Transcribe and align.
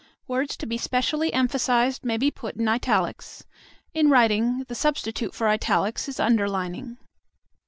Words 0.27 0.57
to 0.57 0.65
be 0.65 0.79
specially 0.79 1.31
emphasized 1.31 2.03
may 2.03 2.17
be 2.17 2.31
put 2.31 2.55
in 2.57 2.67
italics. 2.67 3.45
In 3.93 4.09
writing, 4.09 4.63
the 4.67 4.73
substitute 4.73 5.35
for 5.35 5.47
italics 5.47 6.09
is 6.09 6.19
underlining. 6.19 6.97